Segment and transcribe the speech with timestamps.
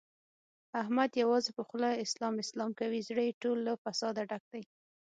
[0.81, 4.63] احمد یوازې په خوله اسلام اسلام کوي، زړه یې ټول له فساده ډک دی.